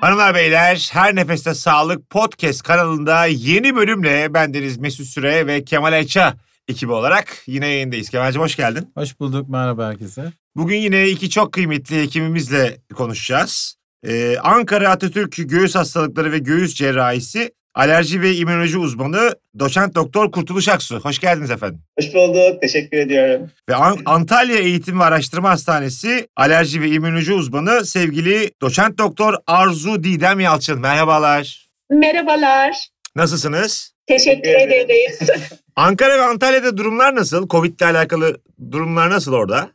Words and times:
Hanımlar 0.00 0.34
beyler 0.34 0.88
Her 0.92 1.16
Nefeste 1.16 1.54
Sağlık 1.54 2.10
Podcast 2.10 2.62
kanalında 2.62 3.26
yeni 3.26 3.76
bölümle 3.76 4.34
bendeniz 4.34 4.78
Mesut 4.78 5.06
Süre 5.06 5.46
ve 5.46 5.64
Kemal 5.64 5.92
Ayça 5.92 6.34
ekibi 6.68 6.92
olarak 6.92 7.42
yine 7.46 7.66
yayındayız. 7.66 8.10
Kemal'cim 8.10 8.42
hoş 8.42 8.56
geldin. 8.56 8.92
Hoş 8.94 9.20
bulduk 9.20 9.48
merhaba 9.48 9.88
herkese. 9.88 10.32
Bugün 10.56 10.76
yine 10.76 11.08
iki 11.08 11.30
çok 11.30 11.52
kıymetli 11.52 12.02
hekimimizle 12.02 12.78
konuşacağız. 12.94 13.76
Ee, 14.06 14.36
Ankara 14.42 14.90
Atatürk 14.90 15.34
Göğüs 15.36 15.74
Hastalıkları 15.74 16.32
ve 16.32 16.38
Göğüs 16.38 16.74
Cerrahisi 16.74 17.52
alerji 17.82 18.22
ve 18.22 18.34
immünoloji 18.34 18.78
uzmanı 18.78 19.34
doçent 19.58 19.94
doktor 19.94 20.30
Kurtuluş 20.30 20.68
Aksu. 20.68 21.00
Hoş 21.00 21.18
geldiniz 21.18 21.50
efendim. 21.50 21.80
Hoş 21.98 22.14
bulduk. 22.14 22.60
Teşekkür 22.62 22.96
ediyorum. 22.98 23.50
Ve 23.68 23.74
An- 23.74 23.98
Antalya 24.04 24.58
Eğitim 24.58 25.00
ve 25.00 25.04
Araştırma 25.04 25.50
Hastanesi 25.50 26.28
alerji 26.36 26.82
ve 26.82 26.88
immünoloji 26.90 27.32
uzmanı 27.32 27.84
sevgili 27.86 28.50
doçent 28.60 28.98
doktor 28.98 29.34
Arzu 29.46 30.04
Didem 30.04 30.40
Yalçın. 30.40 30.80
Merhabalar. 30.80 31.68
Merhabalar. 31.90 32.76
Nasılsınız? 33.16 33.92
Teşekkür 34.06 34.48
ederiz. 34.50 35.18
Ankara 35.76 36.18
ve 36.18 36.22
Antalya'da 36.24 36.76
durumlar 36.76 37.14
nasıl? 37.16 37.48
Covid 37.48 37.80
ile 37.80 37.86
alakalı 37.86 38.36
durumlar 38.72 39.10
nasıl 39.10 39.32
orada? 39.32 39.70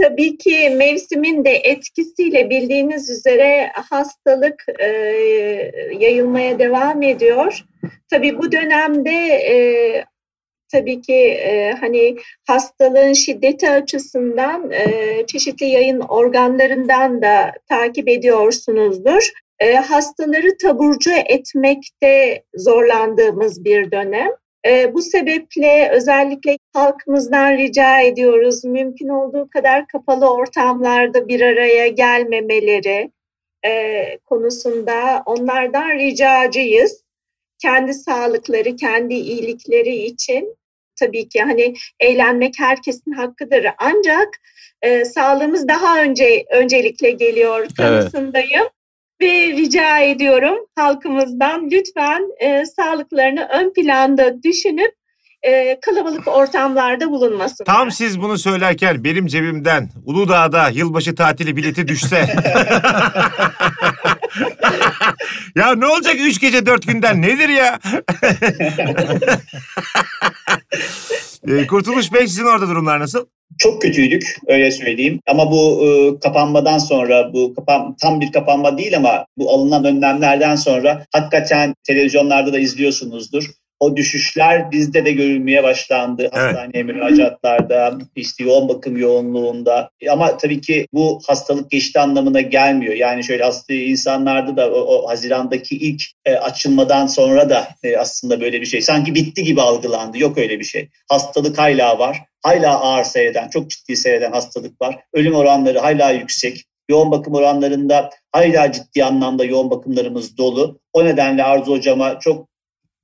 Tabii 0.00 0.36
ki 0.38 0.70
mevsimin 0.70 1.44
de 1.44 1.50
etkisiyle 1.50 2.50
bildiğiniz 2.50 3.10
üzere 3.10 3.72
hastalık 3.74 4.64
e, 4.78 4.86
yayılmaya 5.98 6.58
devam 6.58 7.02
ediyor. 7.02 7.64
Tabii 8.10 8.38
bu 8.38 8.52
dönemde 8.52 9.10
e, 9.26 9.56
tabii 10.72 11.00
ki 11.00 11.14
e, 11.14 11.72
hani 11.80 12.16
hastalığın 12.46 13.12
şiddeti 13.12 13.70
açısından 13.70 14.70
e, 14.70 14.86
çeşitli 15.26 15.66
yayın 15.66 16.00
organlarından 16.00 17.22
da 17.22 17.52
takip 17.68 18.08
ediyorsunuzdur. 18.08 19.30
E, 19.58 19.74
hastaları 19.74 20.56
taburcu 20.62 21.10
etmekte 21.26 22.42
zorlandığımız 22.54 23.64
bir 23.64 23.90
dönem. 23.90 24.30
E, 24.66 24.94
bu 24.94 25.02
sebeple 25.02 25.90
özellikle 25.92 26.58
halkımızdan 26.72 27.56
rica 27.56 28.00
ediyoruz 28.00 28.64
mümkün 28.64 29.08
olduğu 29.08 29.50
kadar 29.50 29.86
kapalı 29.86 30.32
ortamlarda 30.32 31.28
bir 31.28 31.40
araya 31.40 31.88
gelmemeleri 31.88 33.10
e, 33.64 34.18
konusunda 34.18 35.22
onlardan 35.26 35.90
ricacıyız. 35.90 37.02
Kendi 37.58 37.94
sağlıkları, 37.94 38.76
kendi 38.76 39.14
iyilikleri 39.14 39.94
için 39.94 40.56
tabii 40.96 41.28
ki 41.28 41.42
hani 41.42 41.74
eğlenmek 42.00 42.54
herkesin 42.58 43.12
hakkıdır. 43.12 43.66
Ancak 43.78 44.28
e, 44.82 45.04
sağlığımız 45.04 45.68
daha 45.68 46.02
önce 46.02 46.44
öncelikle 46.50 47.10
geliyor 47.10 47.66
kanısındayım. 47.76 48.68
Ve 49.22 49.52
rica 49.52 49.98
ediyorum 49.98 50.54
halkımızdan 50.76 51.70
lütfen 51.70 52.22
e, 52.40 52.66
sağlıklarını 52.66 53.48
ön 53.52 53.72
planda 53.72 54.42
düşünüp 54.42 54.92
e, 55.42 55.80
kalabalık 55.80 56.28
ortamlarda 56.28 57.10
bulunmasın. 57.10 57.64
Tam 57.64 57.90
siz 57.90 58.20
bunu 58.20 58.38
söylerken 58.38 59.04
benim 59.04 59.26
cebimden 59.26 59.90
Uludağ'da 60.04 60.68
yılbaşı 60.68 61.14
tatili 61.14 61.56
bileti 61.56 61.88
düşse. 61.88 62.16
ya 65.56 65.74
ne 65.74 65.86
olacak 65.86 66.14
üç 66.18 66.40
gece 66.40 66.66
dört 66.66 66.86
günden 66.86 67.22
nedir 67.22 67.48
ya? 67.48 67.78
Ee, 71.48 71.66
Kurtuluş 71.70 72.12
Bey 72.12 72.28
sizin 72.28 72.44
orada 72.44 72.68
durumlar 72.68 73.00
nasıl? 73.00 73.26
Çok 73.58 73.82
kötüydük 73.82 74.36
öyle 74.46 74.70
söyleyeyim. 74.70 75.20
Ama 75.26 75.50
bu 75.50 75.86
e, 75.86 76.20
kapanmadan 76.20 76.78
sonra 76.78 77.32
bu 77.32 77.54
kapan, 77.54 77.96
tam 78.00 78.20
bir 78.20 78.32
kapanma 78.32 78.78
değil 78.78 78.96
ama 78.96 79.26
bu 79.36 79.50
alınan 79.50 79.84
önlemlerden 79.84 80.56
sonra 80.56 81.06
hakikaten 81.12 81.74
televizyonlarda 81.84 82.52
da 82.52 82.58
izliyorsunuzdur. 82.58 83.44
O 83.82 83.96
düşüşler 83.96 84.70
bizde 84.70 85.04
de 85.04 85.12
görülmeye 85.12 85.62
başlandı. 85.62 86.22
Evet. 86.22 86.34
Hastaneye 86.34 86.82
müracaatlarda, 86.82 87.98
işte 88.16 88.44
yoğun 88.44 88.68
bakım 88.68 88.96
yoğunluğunda. 88.96 89.90
Ama 90.10 90.36
tabii 90.36 90.60
ki 90.60 90.86
bu 90.92 91.20
hastalık 91.26 91.70
geçti 91.70 92.00
anlamına 92.00 92.40
gelmiyor. 92.40 92.94
Yani 92.94 93.24
şöyle 93.24 93.44
hasta 93.44 93.74
insanlarda 93.74 94.56
da 94.56 94.70
o, 94.70 94.80
o 94.80 95.08
Haziran'daki 95.08 95.76
ilk 95.76 96.02
e, 96.24 96.34
açılmadan 96.34 97.06
sonra 97.06 97.50
da 97.50 97.68
e, 97.82 97.96
aslında 97.96 98.40
böyle 98.40 98.60
bir 98.60 98.66
şey. 98.66 98.82
Sanki 98.82 99.14
bitti 99.14 99.44
gibi 99.44 99.60
algılandı. 99.60 100.18
Yok 100.18 100.38
öyle 100.38 100.58
bir 100.58 100.64
şey. 100.64 100.88
Hastalık 101.08 101.58
hala 101.58 101.98
var. 101.98 102.22
Hala 102.42 102.80
ağır 102.80 103.04
seyreden, 103.04 103.48
çok 103.48 103.70
ciddi 103.70 103.96
seyreden 103.96 104.32
hastalık 104.32 104.82
var. 104.82 104.98
Ölüm 105.12 105.34
oranları 105.34 105.78
hala 105.78 106.10
yüksek. 106.10 106.64
Yoğun 106.88 107.10
bakım 107.10 107.34
oranlarında 107.34 108.10
hala 108.32 108.72
ciddi 108.72 109.04
anlamda 109.04 109.44
yoğun 109.44 109.70
bakımlarımız 109.70 110.38
dolu. 110.38 110.80
O 110.92 111.04
nedenle 111.04 111.44
Arzu 111.44 111.72
Hocama 111.72 112.18
çok 112.18 112.51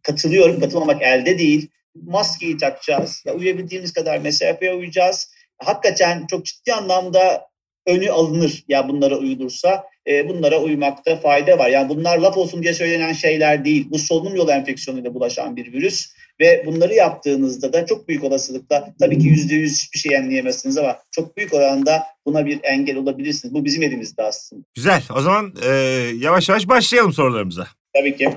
katılıyorum. 0.02 0.60
Katılmamak 0.60 1.02
elde 1.02 1.38
değil. 1.38 1.68
Maskeyi 2.02 2.56
takacağız. 2.56 3.22
Ya, 3.26 3.34
uyabildiğimiz 3.34 3.92
kadar 3.92 4.18
mesafeye 4.18 4.74
uyacağız. 4.74 5.32
Hakikaten 5.58 6.26
çok 6.26 6.44
ciddi 6.44 6.72
anlamda 6.72 7.48
önü 7.86 8.10
alınır 8.10 8.64
ya 8.68 8.88
bunlara 8.88 9.16
uyulursa. 9.16 9.84
E, 10.06 10.28
bunlara 10.28 10.60
uymakta 10.60 11.16
fayda 11.16 11.58
var. 11.58 11.68
Yani 11.68 11.88
bunlar 11.88 12.18
laf 12.18 12.36
olsun 12.36 12.62
diye 12.62 12.74
söylenen 12.74 13.12
şeyler 13.12 13.64
değil. 13.64 13.86
Bu 13.90 13.98
solunum 13.98 14.36
yolu 14.36 14.50
enfeksiyonuyla 14.50 15.14
bulaşan 15.14 15.56
bir 15.56 15.72
virüs. 15.72 16.12
Ve 16.40 16.62
bunları 16.66 16.94
yaptığınızda 16.94 17.72
da 17.72 17.86
çok 17.86 18.08
büyük 18.08 18.24
olasılıkla 18.24 18.94
tabii 19.00 19.18
ki 19.18 19.26
yüzde 19.26 19.54
yüz 19.54 19.82
hiçbir 19.82 19.98
şey 19.98 20.16
önleyemezsiniz 20.16 20.78
ama 20.78 20.98
çok 21.10 21.36
büyük 21.36 21.54
oranda 21.54 22.02
buna 22.26 22.46
bir 22.46 22.60
engel 22.62 22.96
olabilirsiniz. 22.96 23.54
Bu 23.54 23.64
bizim 23.64 23.82
elimizde 23.82 24.22
aslında. 24.22 24.62
Güzel. 24.74 25.02
O 25.16 25.20
zaman 25.20 25.54
e, 25.66 25.70
yavaş 26.20 26.48
yavaş 26.48 26.68
başlayalım 26.68 27.12
sorularımıza. 27.12 27.66
Tabii 27.94 28.16
ki. 28.16 28.30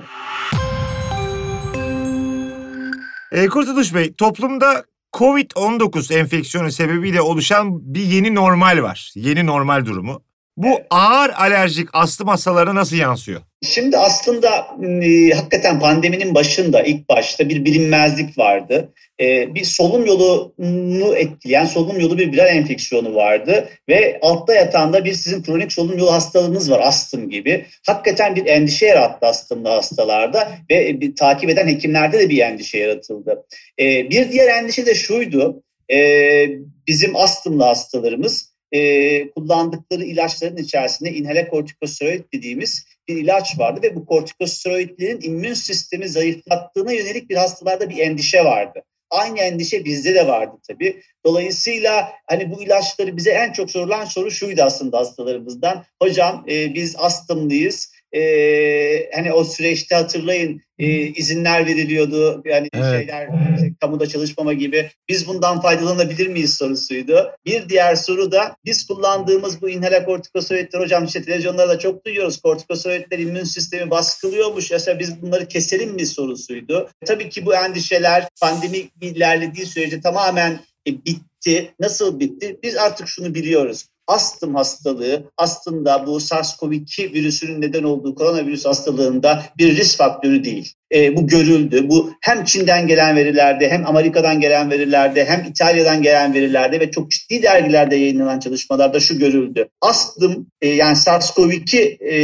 E, 3.32 3.48
Kurtuluş 3.48 3.94
Bey, 3.94 4.14
toplumda 4.14 4.84
Covid-19 5.12 6.14
enfeksiyonu 6.14 6.70
sebebiyle 6.70 7.20
oluşan 7.20 7.94
bir 7.94 8.00
yeni 8.00 8.34
normal 8.34 8.82
var. 8.82 9.12
Yeni 9.14 9.46
normal 9.46 9.86
durumu. 9.86 10.22
Bu 10.56 10.68
Evet. 10.68 10.86
ağır 10.90 11.30
alerjik 11.30 11.88
astım 11.92 12.28
hastalarına 12.28 12.74
nasıl 12.74 12.96
yansıyor? 12.96 13.40
Şimdi 13.62 13.98
aslında 13.98 14.66
e, 15.02 15.30
hakikaten 15.30 15.80
pandeminin 15.80 16.34
başında 16.34 16.82
ilk 16.82 17.08
başta 17.08 17.48
bir 17.48 17.64
bilinmezlik 17.64 18.38
vardı. 18.38 18.92
E, 19.20 19.54
bir 19.54 19.64
solunum 19.64 20.06
yolunu 20.06 21.16
etkileyen 21.16 21.64
solunum 21.64 22.00
yolu 22.00 22.18
bir 22.18 22.32
viral 22.32 22.48
enfeksiyonu 22.48 23.14
vardı 23.14 23.68
ve 23.88 24.18
altta 24.22 24.54
yatan 24.54 24.92
da 24.92 25.04
bir 25.04 25.12
sizin 25.12 25.42
kronik 25.42 25.72
solunum 25.72 25.98
yolu 25.98 26.12
hastalığınız 26.12 26.70
var 26.70 26.80
astım 26.80 27.30
gibi. 27.30 27.66
Hakikaten 27.86 28.36
bir 28.36 28.46
endişe 28.46 28.86
yarattı 28.86 29.26
astımlı 29.26 29.68
hastalarda 29.68 30.52
ve 30.70 31.00
bir, 31.00 31.16
takip 31.16 31.50
eden 31.50 31.66
hekimlerde 31.66 32.18
de 32.18 32.30
bir 32.30 32.38
endişe 32.38 32.78
yaratıldı. 32.78 33.46
E, 33.80 34.10
bir 34.10 34.32
diğer 34.32 34.48
endişe 34.48 34.86
de 34.86 34.94
şuydu. 34.94 35.62
E, 35.92 36.48
bizim 36.86 37.16
astımlı 37.16 37.64
hastalarımız 37.64 38.51
e, 38.72 39.30
kullandıkları 39.30 40.04
ilaçların 40.04 40.56
içerisinde 40.56 41.12
inhale 41.12 41.48
kortikosteroid 41.48 42.24
dediğimiz 42.34 42.84
bir 43.08 43.16
ilaç 43.16 43.58
vardı 43.58 43.80
ve 43.82 43.96
bu 43.96 44.06
kortikosteroidlerin 44.06 45.20
immün 45.22 45.54
sistemi 45.54 46.08
zayıflattığına 46.08 46.92
yönelik 46.92 47.30
bir 47.30 47.36
hastalarda 47.36 47.90
bir 47.90 47.98
endişe 47.98 48.44
vardı. 48.44 48.82
Aynı 49.10 49.40
endişe 49.40 49.84
bizde 49.84 50.14
de 50.14 50.26
vardı 50.26 50.56
tabii. 50.68 51.02
Dolayısıyla 51.26 52.12
hani 52.26 52.50
bu 52.50 52.62
ilaçları 52.62 53.16
bize 53.16 53.30
en 53.30 53.52
çok 53.52 53.70
sorulan 53.70 54.04
soru 54.04 54.30
şuydu 54.30 54.62
aslında 54.62 54.98
hastalarımızdan. 54.98 55.84
Hocam 56.02 56.44
e, 56.48 56.74
biz 56.74 56.96
astımlıyız. 56.98 57.92
E, 58.14 59.10
hani 59.14 59.32
o 59.32 59.44
süreçte 59.44 59.94
hatırlayın 59.94 60.60
e, 60.78 60.86
izinler 60.86 61.66
veriliyordu. 61.66 62.42
Yani 62.44 62.68
Evet. 62.74 62.84
şeyler 63.00 63.28
işte, 63.54 63.72
kamuda 63.80 64.06
çalışmama 64.06 64.52
gibi. 64.52 64.90
Biz 65.08 65.26
bundan 65.26 65.60
faydalanabilir 65.60 66.26
miyiz 66.26 66.54
sorusuydu. 66.54 67.30
Bir 67.46 67.68
diğer 67.68 67.94
soru 67.94 68.32
da 68.32 68.56
biz 68.64 68.86
kullandığımız 68.86 69.62
bu 69.62 69.68
inhale 69.68 70.04
kortikosteroidler 70.04 70.80
hocam 70.80 71.04
işte 71.04 71.22
televizyonlarda 71.22 71.78
çok 71.78 72.06
duyuyoruz. 72.06 72.40
Kortikosteroidler 72.40 73.18
immün 73.18 73.44
sistemi 73.44 73.90
baskılıyormuş. 73.90 74.70
Mesela 74.70 74.98
biz 74.98 75.22
bunları 75.22 75.48
keselim 75.48 75.90
mi 75.90 76.06
sorusuydu. 76.06 76.88
Tabii 77.06 77.28
ki 77.28 77.46
bu 77.46 77.54
endişeler 77.54 78.28
pandemi 78.40 78.78
ilerlediği 79.00 79.66
sürece 79.66 80.00
tamamen 80.00 80.60
e, 80.86 80.90
bitti. 81.04 81.74
Nasıl 81.80 82.20
bitti? 82.20 82.58
Biz 82.62 82.76
artık 82.76 83.08
şunu 83.08 83.34
biliyoruz. 83.34 83.86
Astım 84.12 84.54
hastalığı 84.54 85.24
aslında 85.36 86.06
bu 86.06 86.16
SARS-CoV-2 86.20 87.12
virüsünün 87.12 87.60
neden 87.60 87.82
olduğu 87.82 88.14
koronavirüs 88.14 88.64
hastalığında 88.64 89.42
bir 89.58 89.76
risk 89.76 89.98
faktörü 89.98 90.44
değil. 90.44 90.74
E, 90.94 91.16
bu 91.16 91.26
görüldü. 91.26 91.88
Bu 91.88 92.12
hem 92.20 92.44
Çin'den 92.44 92.86
gelen 92.86 93.16
verilerde 93.16 93.70
hem 93.70 93.86
Amerika'dan 93.86 94.40
gelen 94.40 94.70
verilerde 94.70 95.24
hem 95.24 95.44
İtalya'dan 95.44 96.02
gelen 96.02 96.34
verilerde 96.34 96.80
ve 96.80 96.90
çok 96.90 97.10
ciddi 97.10 97.42
dergilerde 97.42 97.96
yayınlanan 97.96 98.40
çalışmalarda 98.40 99.00
şu 99.00 99.18
görüldü. 99.18 99.68
Astım 99.80 100.46
e, 100.62 100.68
yani 100.68 100.96
SARS-CoV-2 100.96 101.78
e, 102.04 102.14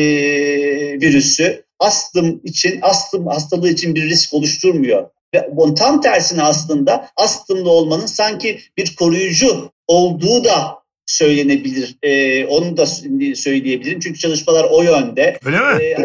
virüsü 1.00 1.64
astım 1.79 2.41
için 2.44 2.79
astım 2.82 3.26
hastalığı 3.26 3.69
için 3.69 3.94
bir 3.94 4.02
risk 4.02 4.34
oluşturmuyor. 4.34 5.06
Ve 5.34 5.49
bunun 5.52 5.75
tam 5.75 6.00
tersine 6.00 6.43
aslında 6.43 7.08
astımlı 7.17 7.70
olmanın 7.70 8.06
sanki 8.06 8.61
bir 8.76 8.96
koruyucu 8.96 9.70
olduğu 9.87 10.44
da 10.44 10.77
söylenebilir. 11.08 11.96
E, 12.02 12.44
onu 12.46 12.76
da 12.76 12.87
söyleyebilirim. 13.34 14.00
Çünkü 14.00 14.19
çalışmalar 14.19 14.66
o 14.70 14.82
yönde. 14.82 15.38
Öyle 15.44 15.58
mi? 15.58 15.84
E, 15.84 15.96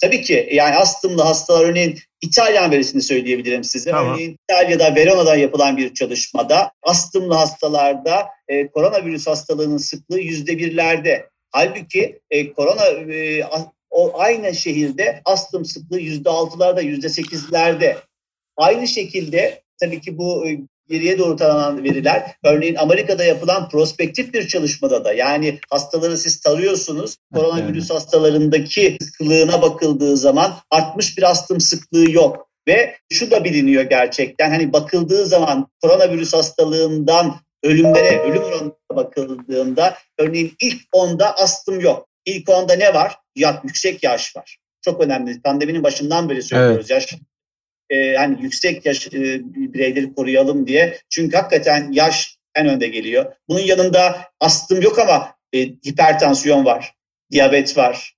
tabii 0.00 0.22
ki 0.22 0.48
yani 0.52 0.74
astımlı 0.74 1.22
hastalar 1.22 1.64
örneğin 1.64 1.98
İtalyan 2.20 2.70
verisini 2.70 3.02
söyleyebilirim 3.02 3.64
size. 3.64 3.90
Tamam. 3.90 4.14
Örneğin 4.14 4.36
İtalya'da 4.48 4.94
Verona'da 4.94 5.36
yapılan 5.36 5.76
bir 5.76 5.94
çalışmada 5.94 6.72
astımlı 6.82 7.34
hastalarda 7.34 8.26
e, 8.48 8.68
koronavirüs 8.68 9.26
hastalığının 9.26 9.76
sıklığı 9.76 10.20
yüzde 10.20 10.58
birlerde. 10.58 11.28
Halbuki 11.50 12.20
e, 12.30 12.52
korona 12.52 12.84
e, 13.14 13.44
o 13.90 14.20
aynı 14.20 14.54
şehirde 14.54 15.22
astım 15.24 15.64
sıklığı 15.64 16.00
yüzde 16.00 16.30
altılarda, 16.30 16.80
yüzde 16.80 17.08
sekizlerde. 17.08 17.96
Aynı 18.56 18.88
şekilde 18.88 19.62
tabii 19.80 20.00
ki 20.00 20.18
bu 20.18 20.48
e, 20.48 20.58
geriye 20.88 21.18
doğru 21.18 21.36
taranan 21.36 21.84
veriler. 21.84 22.36
Örneğin 22.44 22.74
Amerika'da 22.74 23.24
yapılan 23.24 23.68
prospektif 23.68 24.34
bir 24.34 24.48
çalışmada 24.48 25.04
da 25.04 25.12
yani 25.12 25.58
hastaları 25.70 26.18
siz 26.18 26.40
tarıyorsunuz. 26.40 27.16
Koronavirüs 27.34 27.90
hastalarındaki 27.90 28.96
sıklığına 29.00 29.62
bakıldığı 29.62 30.16
zaman 30.16 30.54
artmış 30.70 31.18
bir 31.18 31.30
astım 31.30 31.60
sıklığı 31.60 32.10
yok. 32.10 32.48
Ve 32.68 32.96
şu 33.12 33.30
da 33.30 33.44
biliniyor 33.44 33.82
gerçekten 33.82 34.50
hani 34.50 34.72
bakıldığı 34.72 35.26
zaman 35.26 35.68
koronavirüs 35.82 36.34
hastalığından 36.34 37.34
ölümlere, 37.62 38.20
ölüm 38.20 38.42
oranına 38.42 38.72
bakıldığında 38.96 39.98
örneğin 40.18 40.52
ilk 40.62 40.80
onda 40.92 41.36
astım 41.36 41.80
yok. 41.80 42.08
İlk 42.26 42.48
onda 42.48 42.74
ne 42.74 42.94
var? 42.94 43.16
Ya, 43.36 43.60
yüksek 43.64 44.02
yaş 44.02 44.36
var. 44.36 44.58
Çok 44.84 45.00
önemli. 45.00 45.42
Pandeminin 45.42 45.82
başından 45.82 46.28
beri 46.28 46.42
söylüyoruz. 46.42 46.90
Evet. 46.90 46.90
Yaş 46.90 47.20
e, 47.90 48.14
hani 48.14 48.42
yüksek 48.42 48.86
yaş 48.86 49.06
e, 49.06 49.40
bireyleri 49.54 50.14
koruyalım 50.14 50.66
diye. 50.66 50.98
Çünkü 51.10 51.36
hakikaten 51.36 51.92
yaş 51.92 52.36
en 52.54 52.68
önde 52.68 52.88
geliyor. 52.88 53.32
Bunun 53.48 53.60
yanında 53.60 54.20
astım 54.40 54.82
yok 54.82 54.98
ama 54.98 55.34
e, 55.52 55.58
hipertansiyon 55.60 56.64
var, 56.64 56.94
diyabet 57.30 57.76
var, 57.76 58.14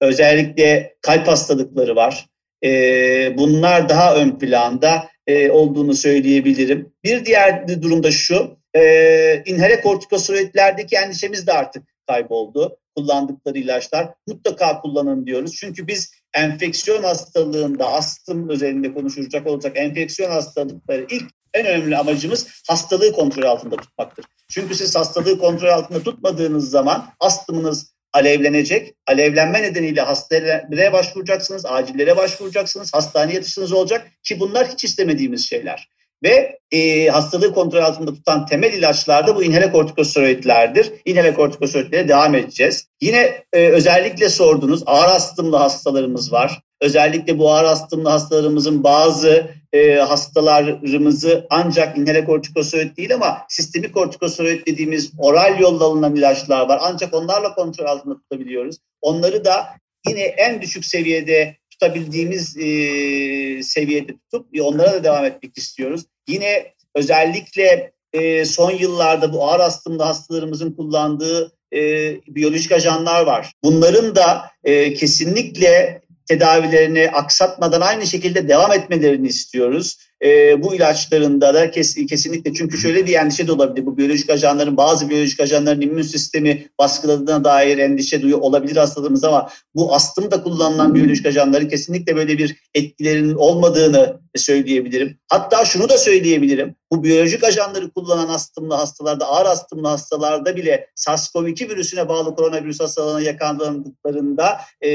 özellikle 0.00 0.94
kalp 1.02 1.28
hastalıkları 1.28 1.96
var. 1.96 2.26
E, 2.64 3.38
bunlar 3.38 3.88
daha 3.88 4.16
ön 4.16 4.38
planda 4.38 5.08
olduğunu 5.50 5.94
söyleyebilirim. 5.94 6.92
Bir 7.04 7.24
diğer 7.24 7.82
durumda 7.82 8.10
şu, 8.10 8.58
e, 8.76 9.42
inhale 9.46 9.80
kortikosteroidlerdeki 9.80 10.96
endişemiz 10.96 11.46
de 11.46 11.52
artık 11.52 11.82
kayboldu. 12.06 12.78
Kullandıkları 12.96 13.58
ilaçlar 13.58 14.08
mutlaka 14.26 14.80
kullanın 14.80 15.26
diyoruz. 15.26 15.56
Çünkü 15.60 15.86
biz 15.86 16.12
enfeksiyon 16.36 17.02
hastalığında, 17.02 17.92
astım 17.92 18.48
özelinde 18.48 18.94
konuşulacak 18.94 19.46
olacak 19.46 19.72
enfeksiyon 19.76 20.30
hastalıkları 20.30 21.06
ilk 21.10 21.24
en 21.54 21.66
önemli 21.66 21.96
amacımız 21.96 22.62
hastalığı 22.68 23.12
kontrol 23.12 23.42
altında 23.42 23.76
tutmaktır. 23.76 24.24
Çünkü 24.48 24.74
siz 24.74 24.96
hastalığı 24.96 25.38
kontrol 25.38 25.68
altında 25.68 26.02
tutmadığınız 26.02 26.70
zaman 26.70 27.06
astımınız 27.20 27.96
alevlenecek. 28.12 28.94
Alevlenme 29.06 29.62
nedeniyle 29.62 30.00
hastaneye 30.00 30.92
başvuracaksınız, 30.92 31.66
acillere 31.66 32.16
başvuracaksınız, 32.16 32.94
hastaneye 32.94 33.34
yatışınız 33.34 33.72
olacak 33.72 34.10
ki 34.22 34.40
bunlar 34.40 34.68
hiç 34.68 34.84
istemediğimiz 34.84 35.48
şeyler. 35.48 35.88
Ve 36.22 36.58
e, 36.70 37.08
hastalığı 37.08 37.54
kontrol 37.54 37.78
altında 37.78 38.14
tutan 38.14 38.46
temel 38.46 38.72
ilaçlar 38.72 39.26
da 39.26 39.36
bu 39.36 39.42
inhale 39.42 39.72
kortikosteroidlerdir. 39.72 40.92
İnhale 41.04 41.34
kortikosteroidlere 41.34 42.08
devam 42.08 42.34
edeceğiz. 42.34 42.88
Yine 43.00 43.44
e, 43.52 43.68
özellikle 43.68 44.28
sordunuz 44.28 44.82
ağır 44.86 45.08
astımlı 45.08 45.56
hastalarımız 45.56 46.32
var. 46.32 46.60
Özellikle 46.80 47.38
bu 47.38 47.50
ağır 47.50 47.64
astımlı 47.64 48.08
hastalarımızın 48.08 48.84
bazı 48.84 49.50
e, 49.72 49.94
hastalarımızı 49.94 51.46
ancak 51.50 51.98
inhale 51.98 52.24
kortikosteroid 52.24 52.96
değil 52.96 53.14
ama 53.14 53.38
sistemik 53.48 53.94
kortikosteroid 53.94 54.66
dediğimiz 54.66 55.12
oral 55.18 55.60
yolla 55.60 55.84
alınan 55.84 56.16
ilaçlar 56.16 56.68
var. 56.68 56.78
Ancak 56.82 57.14
onlarla 57.14 57.54
kontrol 57.54 57.86
altında 57.86 58.14
tutabiliyoruz. 58.14 58.76
Onları 59.00 59.44
da 59.44 59.66
yine 60.08 60.20
en 60.20 60.62
düşük 60.62 60.84
seviyede 60.84 61.56
tutabildiğimiz 61.80 62.56
e, 62.56 63.62
seviyede 63.62 64.12
tutup 64.12 64.46
onlara 64.60 64.92
da 64.92 65.04
devam 65.04 65.24
etmek 65.24 65.58
istiyoruz. 65.58 66.04
Yine 66.28 66.72
özellikle 66.94 67.92
e, 68.12 68.44
son 68.44 68.70
yıllarda 68.70 69.32
bu 69.32 69.48
ağır 69.48 69.60
astımlı 69.60 70.02
hastalarımızın 70.02 70.72
kullandığı 70.72 71.52
e, 71.72 71.80
biyolojik 72.26 72.72
ajanlar 72.72 73.22
var. 73.26 73.52
Bunların 73.62 74.14
da 74.14 74.50
e, 74.64 74.94
kesinlikle 74.94 76.02
tedavilerini 76.26 77.10
aksatmadan 77.10 77.80
aynı 77.80 78.06
şekilde 78.06 78.48
devam 78.48 78.72
etmelerini 78.72 79.28
istiyoruz. 79.28 79.96
E, 80.24 80.62
bu 80.62 80.74
ilaçlarında 80.74 81.54
da 81.54 81.70
kes, 81.70 81.94
kesinlikle 81.94 82.54
çünkü 82.54 82.78
şöyle 82.78 83.06
bir 83.06 83.14
endişe 83.14 83.46
de 83.46 83.52
olabilir. 83.52 83.86
Bu 83.86 83.96
biyolojik 83.96 84.30
ajanların 84.30 84.76
bazı 84.76 85.10
biyolojik 85.10 85.40
ajanların 85.40 85.80
immün 85.80 86.02
sistemi 86.02 86.68
baskıladığına 86.78 87.44
dair 87.44 87.78
endişe 87.78 88.22
duyuyor 88.22 88.40
olabilir 88.40 88.76
hastalarımız 88.76 89.24
ama 89.24 89.50
bu 89.74 89.94
astımda 89.94 90.42
kullanılan 90.42 90.94
biyolojik 90.94 91.26
ajanların 91.26 91.68
kesinlikle 91.68 92.16
böyle 92.16 92.38
bir 92.38 92.56
etkilerinin 92.74 93.34
olmadığını 93.34 94.20
söyleyebilirim. 94.36 95.18
Hatta 95.28 95.64
şunu 95.64 95.88
da 95.88 95.98
söyleyebilirim. 95.98 96.74
Bu 96.92 97.04
biyolojik 97.04 97.44
ajanları 97.44 97.90
kullanan 97.90 98.28
astımlı 98.28 98.74
hastalarda, 98.74 99.26
ağır 99.26 99.46
astımlı 99.46 99.88
hastalarda 99.88 100.56
bile 100.56 100.86
SARS-CoV-2 100.96 101.68
virüsüne 101.68 102.08
bağlı 102.08 102.34
koronavirüs 102.34 102.80
hastalığına 102.80 103.20
yakalandıklarında 103.20 104.60
e, 104.84 104.90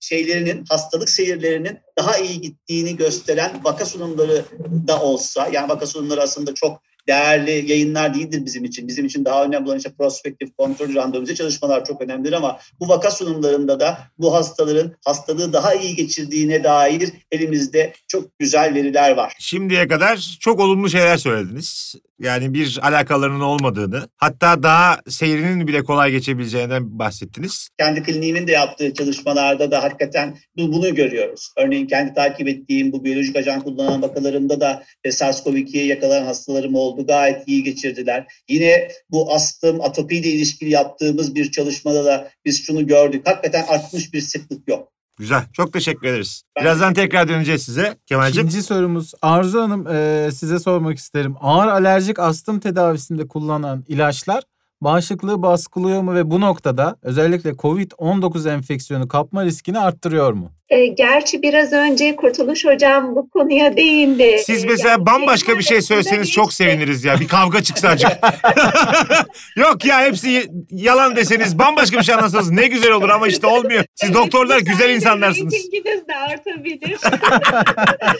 şeylerinin, 0.00 0.64
hastalık 0.68 1.10
seyirlerinin 1.10 1.78
daha 1.98 2.18
iyi 2.18 2.40
gittiğini 2.40 2.96
gösteren 2.96 3.60
vaka 3.64 3.86
sunumları 3.86 4.44
da 4.88 5.00
olsa, 5.00 5.48
yani 5.52 5.68
vaka 5.68 5.86
sunumları 5.86 6.22
aslında 6.22 6.54
çok 6.54 6.82
değerli 7.08 7.70
yayınlar 7.70 8.14
değildir 8.14 8.42
bizim 8.46 8.64
için. 8.64 8.88
Bizim 8.88 9.06
için 9.06 9.24
daha 9.24 9.44
önemli 9.44 9.68
olan 9.68 9.76
işte 9.76 9.92
prospektif 9.98 10.56
kontrol 10.56 10.94
randomize 10.94 11.34
çalışmalar 11.34 11.84
çok 11.84 12.02
önemlidir 12.02 12.32
ama 12.32 12.58
bu 12.80 12.88
vaka 12.88 13.10
sunumlarında 13.10 13.80
da 13.80 13.98
bu 14.18 14.34
hastaların 14.34 14.92
hastalığı 15.04 15.52
daha 15.52 15.74
iyi 15.74 15.96
geçirdiğine 15.96 16.64
dair 16.64 17.12
elimizde 17.32 17.92
çok 18.08 18.38
güzel 18.38 18.74
veriler 18.74 19.16
var. 19.16 19.32
Şimdiye 19.38 19.88
kadar 19.88 20.36
çok 20.40 20.60
olumlu 20.60 20.90
şeyler 20.90 21.16
söylediniz. 21.16 21.94
Yani 22.18 22.54
bir 22.54 22.78
alakalarının 22.82 23.40
olmadığını, 23.40 24.08
hatta 24.16 24.62
daha 24.62 25.00
seyrinin 25.08 25.66
bile 25.66 25.84
kolay 25.84 26.10
geçebileceğinden 26.10 26.98
bahsettiniz. 26.98 27.68
Kendi 27.78 28.02
kliniğimin 28.02 28.46
de 28.46 28.52
yaptığı 28.52 28.94
çalışmalarda 28.94 29.70
da 29.70 29.82
hakikaten 29.82 30.38
bunu 30.56 30.94
görüyoruz. 30.94 31.52
Örneğin 31.56 31.86
kendi 31.86 32.14
takip 32.14 32.48
ettiğim 32.48 32.92
bu 32.92 33.04
biyolojik 33.04 33.36
ajan 33.36 33.60
kullanan 33.60 34.02
vakalarımda 34.02 34.60
da 34.60 34.82
SARS-CoV-2'ye 35.06 35.86
yakalanan 35.86 36.24
hastalarım 36.24 36.74
oldu. 36.74 37.06
Gayet 37.06 37.48
iyi 37.48 37.62
geçirdiler. 37.62 38.26
Yine 38.48 38.88
bu 39.10 39.32
astım, 39.32 39.80
atopiyle 39.80 40.28
ilişkili 40.28 40.70
yaptığımız 40.70 41.34
bir 41.34 41.50
çalışmada 41.50 42.04
da 42.04 42.30
biz 42.44 42.66
şunu 42.66 42.86
gördük. 42.86 43.26
Hakikaten 43.26 43.64
artmış 43.68 44.12
bir 44.12 44.20
sıklık 44.20 44.68
yok. 44.68 44.95
Güzel. 45.18 45.44
Çok 45.52 45.72
teşekkür 45.72 46.08
ederiz. 46.08 46.42
Birazdan 46.60 46.94
tekrar 46.94 47.28
döneceğiz 47.28 47.62
size 47.62 47.96
Kemal'cim. 48.06 48.46
İkinci 48.46 48.62
sorumuz 48.62 49.12
Arzu 49.22 49.60
Hanım 49.60 49.86
e, 49.86 50.30
size 50.32 50.58
sormak 50.58 50.98
isterim. 50.98 51.34
Ağır 51.40 51.68
alerjik 51.68 52.18
astım 52.18 52.60
tedavisinde 52.60 53.28
kullanılan 53.28 53.84
ilaçlar 53.88 54.42
bağışıklığı 54.80 55.42
baskılıyor 55.42 56.02
mu 56.02 56.14
ve 56.14 56.30
bu 56.30 56.40
noktada 56.40 56.96
özellikle 57.02 57.50
COVID-19 57.50 58.50
enfeksiyonu 58.50 59.08
kapma 59.08 59.44
riskini 59.44 59.78
arttırıyor 59.78 60.32
mu? 60.32 60.52
E, 60.68 60.86
gerçi 60.86 61.42
biraz 61.42 61.72
önce 61.72 62.16
Kurtuluş 62.16 62.64
Hocam 62.64 63.16
bu 63.16 63.30
konuya 63.30 63.76
değindi. 63.76 64.38
Siz 64.44 64.64
e, 64.64 64.66
mesela 64.66 64.90
yani 64.90 65.06
bambaşka 65.06 65.58
bir 65.58 65.62
şey 65.62 65.82
söyleseniz 65.82 66.30
çok 66.30 66.52
seviniriz 66.52 67.04
ya. 67.04 67.20
Bir 67.20 67.28
kavga 67.28 67.62
çıksa 67.62 67.88
acık. 67.88 68.10
Yok 69.56 69.84
ya 69.84 70.00
hepsi 70.00 70.50
yalan 70.70 71.16
deseniz 71.16 71.58
bambaşka 71.58 71.98
bir 71.98 72.02
şey 72.02 72.14
anlatsanız 72.14 72.50
ne 72.50 72.66
güzel 72.66 72.92
olur 72.92 73.08
ama 73.08 73.28
işte 73.28 73.46
olmuyor. 73.46 73.84
Siz 73.94 74.14
doktorlar 74.14 74.58
güzel 74.58 74.90
insanlarsınız. 74.90 75.54
Reytinginiz 75.54 76.08
de 76.08 76.16
artabilir. 76.16 76.98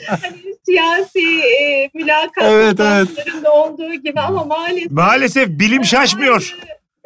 hani 0.07 0.55
siyasi 0.65 1.41
e, 1.41 1.89
mülakatlarında 1.93 2.97
evet, 2.97 3.09
evet. 3.17 3.45
olduğu 3.53 3.93
gibi 3.93 4.19
ama 4.19 4.43
maalesef. 4.43 4.91
Maalesef 4.91 5.49
bilim 5.49 5.85
şaşmıyor. 5.85 6.55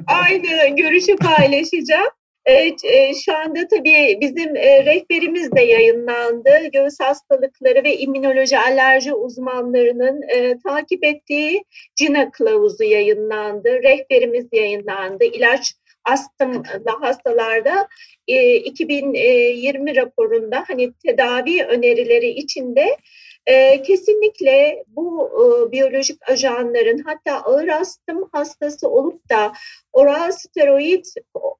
Aynı, 0.08 0.48
aynı 0.62 0.76
görüşü 0.76 1.16
paylaşacağım. 1.16 2.10
Evet, 2.46 2.86
e, 2.86 3.14
şu 3.26 3.38
anda 3.38 3.68
tabii 3.68 4.18
bizim 4.22 4.56
e, 4.56 4.86
rehberimiz 4.86 5.52
de 5.52 5.62
yayınlandı. 5.62 6.50
Göğüs 6.74 7.00
hastalıkları 7.00 7.84
ve 7.84 7.98
immünoloji 7.98 8.58
alerji 8.58 9.14
uzmanlarının 9.14 10.22
e, 10.22 10.58
takip 10.60 11.04
ettiği 11.04 11.64
CINA 11.96 12.32
kılavuzu 12.32 12.84
yayınlandı. 12.84 13.84
Rehberimiz 13.84 14.46
yayınlandı. 14.52 15.24
İlaç 15.24 15.74
astım 16.06 16.64
hastalarda 17.02 17.88
e, 18.28 18.56
2020 18.56 19.96
raporunda 19.96 20.64
hani 20.68 20.94
tedavi 20.94 21.64
önerileri 21.64 22.30
içinde 22.30 22.98
e, 23.46 23.82
kesinlikle 23.82 24.84
bu 24.88 25.30
e, 25.30 25.72
biyolojik 25.72 26.30
ajanların 26.30 26.98
hatta 26.98 27.42
ağır 27.42 27.68
astım 27.68 28.30
hastası 28.32 28.90
olup 28.90 29.30
da 29.30 29.54
oral 29.94 30.32
steroid 30.32 31.06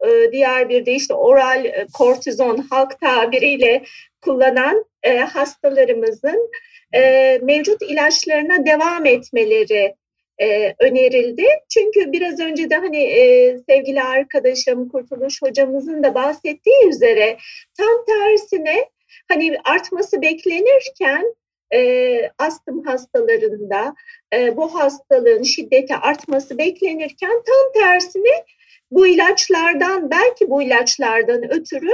e, 0.08 0.32
diğer 0.32 0.70
bir 0.70 0.86
de 0.86 0.94
işte 0.94 1.14
oral 1.14 1.66
e, 1.66 1.88
kortizon 1.94 2.58
halk 2.58 3.00
tabiriyle 3.00 3.84
kullanan 4.22 4.86
e, 5.04 5.18
hastalarımızın 5.18 6.50
e, 6.94 7.40
mevcut 7.42 7.82
ilaçlarına 7.82 8.66
devam 8.66 9.06
etmeleri 9.06 9.96
e, 10.42 10.76
önerildi. 10.80 11.46
Çünkü 11.70 12.12
biraz 12.12 12.40
önce 12.40 12.70
de 12.70 12.76
hani 12.76 13.04
e, 13.04 13.58
sevgili 13.70 14.02
arkadaşım 14.02 14.90
Kurtuluş 14.90 15.42
hocamızın 15.42 16.04
da 16.04 16.16
bahsettiği 16.16 16.88
üzere 16.88 17.38
tam 17.78 18.06
tersine 18.08 18.90
hani 19.28 19.58
artması 19.64 20.22
beklenirken 20.22 21.36
e, 21.74 22.32
astım 22.38 22.84
hastalarında 22.84 23.96
e, 24.34 24.58
bu 24.58 24.76
hastalığın 24.76 25.44
şiddeti 25.44 25.96
artması 25.96 26.58
beklenirken 26.58 27.32
tam 27.32 27.84
tersine 27.84 28.46
bu 28.92 29.08
ilaçlardan 29.08 30.12
belki 30.12 30.50
bu 30.50 30.62
ilaçlardan 30.62 31.54
ötürü 31.54 31.92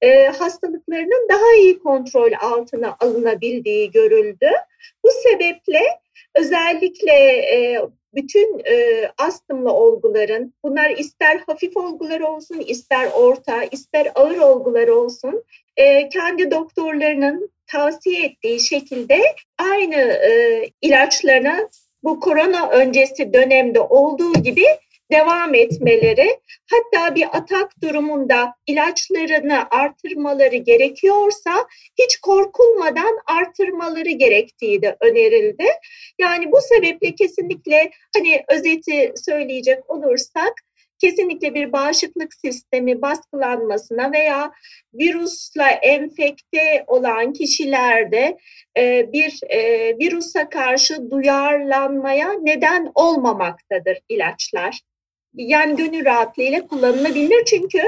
e, 0.00 0.26
hastalıklarının 0.26 1.28
daha 1.28 1.54
iyi 1.58 1.78
kontrol 1.78 2.32
altına 2.40 2.96
alınabildiği 3.00 3.90
görüldü. 3.90 4.50
Bu 5.04 5.08
sebeple 5.22 5.80
özellikle 6.34 7.12
e, 7.54 7.80
bütün 8.14 8.58
e, 8.58 9.04
astımlı 9.18 9.72
olguların, 9.72 10.54
bunlar 10.64 10.90
ister 10.90 11.42
hafif 11.46 11.76
olgular 11.76 12.20
olsun, 12.20 12.58
ister 12.58 13.08
orta, 13.14 13.64
ister 13.64 14.12
ağır 14.14 14.36
olgular 14.36 14.88
olsun, 14.88 15.44
e, 15.76 16.08
kendi 16.08 16.50
doktorlarının 16.50 17.50
tavsiye 17.66 18.24
ettiği 18.24 18.60
şekilde 18.60 19.20
aynı 19.58 19.94
e, 19.94 20.64
ilaçlarına 20.82 21.68
bu 22.02 22.20
korona 22.20 22.68
öncesi 22.68 23.32
dönemde 23.32 23.80
olduğu 23.80 24.32
gibi 24.32 24.64
devam 25.10 25.54
etmeleri 25.54 26.40
hatta 26.70 27.14
bir 27.14 27.26
atak 27.32 27.82
durumunda 27.82 28.54
ilaçlarını 28.66 29.70
artırmaları 29.70 30.56
gerekiyorsa 30.56 31.66
hiç 31.98 32.16
korkulmadan 32.16 33.18
artırmaları 33.26 34.10
gerektiği 34.10 34.82
de 34.82 34.96
önerildi. 35.00 35.66
Yani 36.18 36.52
bu 36.52 36.58
sebeple 36.60 37.14
kesinlikle 37.14 37.90
hani 38.16 38.44
özeti 38.48 39.12
söyleyecek 39.16 39.90
olursak 39.90 40.52
kesinlikle 41.00 41.54
bir 41.54 41.72
bağışıklık 41.72 42.34
sistemi 42.34 43.02
baskılanmasına 43.02 44.12
veya 44.12 44.52
virüsle 44.94 45.62
enfekte 45.82 46.84
olan 46.86 47.32
kişilerde 47.32 48.38
e, 48.76 49.12
bir 49.12 49.40
e, 49.48 49.58
virüse 49.98 50.48
karşı 50.48 51.10
duyarlanmaya 51.10 52.32
neden 52.32 52.92
olmamaktadır 52.94 53.98
ilaçlar 54.08 54.80
yani 55.34 55.76
gönül 55.76 56.04
rahatlığıyla 56.04 56.66
kullanılabilir 56.66 57.44
çünkü 57.44 57.82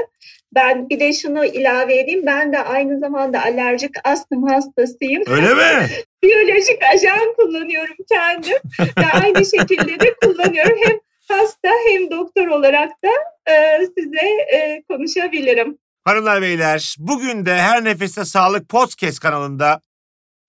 ben 0.55 0.89
bir 0.89 0.99
de 0.99 1.13
şunu 1.13 1.45
ilave 1.45 1.99
edeyim 1.99 2.25
ben 2.25 2.53
de 2.53 2.59
aynı 2.59 2.99
zamanda 2.99 3.43
alerjik 3.43 3.91
astım 4.03 4.43
hastasıyım. 4.43 5.23
Öyle 5.27 5.53
mi? 5.53 5.89
Biyolojik 6.23 6.83
ajan 6.93 7.33
kullanıyorum 7.37 7.95
kendim 8.11 8.57
ve 8.79 9.05
aynı 9.23 9.45
şekilde 9.45 9.99
de 9.99 10.15
kullanıyorum. 10.21 10.77
Hem 10.83 10.99
hasta 11.27 11.69
hem 11.87 12.11
doktor 12.11 12.47
olarak 12.47 12.91
da 13.03 13.09
e, 13.51 13.85
size 13.97 14.27
e, 14.53 14.83
konuşabilirim. 14.89 15.77
Hanımlar 16.05 16.41
beyler 16.41 16.95
bugün 16.99 17.45
de 17.45 17.55
Her 17.55 17.83
Nefeste 17.83 18.25
Sağlık 18.25 18.69
Podcast 18.69 19.19
kanalında 19.19 19.81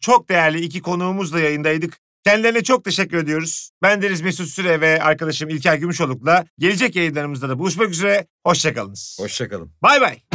çok 0.01 0.29
değerli 0.29 0.61
iki 0.61 0.83
konuğumuzla 0.83 1.41
yayındaydık. 1.41 2.04
Kendilerine 2.25 2.63
çok 2.63 2.85
teşekkür 2.85 3.17
ediyoruz. 3.19 3.71
Ben 3.83 4.03
Deniz 4.03 4.21
Mesut 4.21 4.49
Süre 4.49 4.81
ve 4.81 5.03
arkadaşım 5.03 5.49
İlker 5.49 5.75
Gümüşoluk'la 5.77 6.45
gelecek 6.59 6.97
yayınlarımızda 6.97 7.49
da 7.49 7.59
buluşmak 7.59 7.91
üzere. 7.91 8.27
Hoşçakalınız. 8.47 9.17
Hoşçakalın. 9.21 9.73
Bay 9.83 10.01
bay. 10.01 10.34